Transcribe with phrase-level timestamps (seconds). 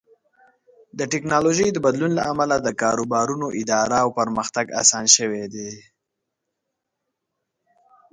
[0.97, 5.71] د ټکنالوژۍ د بدلون له امله د کاروبارونو اداره او پرمختګ اسان شوی دی.